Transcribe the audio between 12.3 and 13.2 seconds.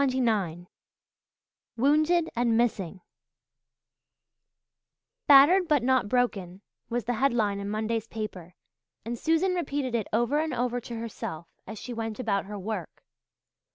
her work.